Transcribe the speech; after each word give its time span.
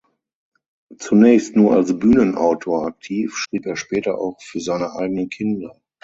Zunächst 0.97 1.55
nur 1.55 1.73
als 1.75 1.99
Bühnenautor 1.99 2.87
aktiv, 2.87 3.35
schrieb 3.37 3.67
er 3.67 3.75
später 3.75 4.17
auch 4.19 4.41
für 4.41 4.59
seine 4.59 4.95
eigenen 4.95 5.29
Kinder. 5.29 5.79